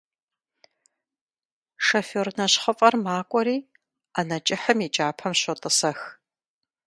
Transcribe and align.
Шофёр 1.85 2.27
нэщхъыфӀэр 2.37 2.95
макӀуэри 3.03 3.57
ӏэнэ 4.13 4.37
кӀыхьым 4.45 4.79
и 4.85 4.89
кӀапэм 4.95 5.33
щотӀысэх. 5.41 5.99